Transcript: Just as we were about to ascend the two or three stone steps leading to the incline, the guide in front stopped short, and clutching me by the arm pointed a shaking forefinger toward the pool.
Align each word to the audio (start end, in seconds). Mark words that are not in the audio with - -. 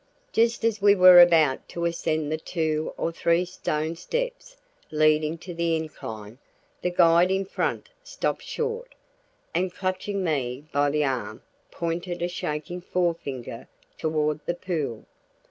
Just 0.33 0.65
as 0.65 0.81
we 0.81 0.95
were 0.95 1.21
about 1.21 1.69
to 1.69 1.85
ascend 1.85 2.31
the 2.31 2.37
two 2.39 2.91
or 2.97 3.11
three 3.11 3.45
stone 3.45 3.95
steps 3.95 4.57
leading 4.89 5.37
to 5.37 5.53
the 5.53 5.75
incline, 5.75 6.39
the 6.81 6.89
guide 6.89 7.29
in 7.29 7.45
front 7.45 7.89
stopped 8.03 8.41
short, 8.41 8.95
and 9.53 9.71
clutching 9.71 10.23
me 10.23 10.63
by 10.71 10.89
the 10.89 11.03
arm 11.03 11.43
pointed 11.69 12.23
a 12.23 12.27
shaking 12.27 12.81
forefinger 12.81 13.67
toward 13.95 14.39
the 14.47 14.55
pool. 14.55 15.05